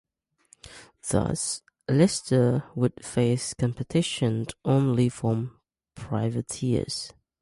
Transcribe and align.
Thus, 1.11 1.61
Lister 1.87 2.63
would 2.73 3.05
face 3.05 3.53
competition 3.53 4.47
only 4.65 5.09
from 5.09 5.59
privateers. 5.93 7.13